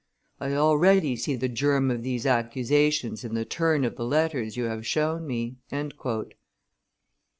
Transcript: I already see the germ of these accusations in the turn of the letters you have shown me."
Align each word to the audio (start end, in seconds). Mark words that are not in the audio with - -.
I 0.39 0.53
already 0.55 1.15
see 1.15 1.35
the 1.35 1.47
germ 1.47 1.91
of 1.91 2.01
these 2.01 2.25
accusations 2.25 3.23
in 3.23 3.35
the 3.35 3.45
turn 3.45 3.85
of 3.85 3.97
the 3.97 4.03
letters 4.03 4.57
you 4.57 4.63
have 4.63 4.83
shown 4.83 5.27
me." 5.27 5.57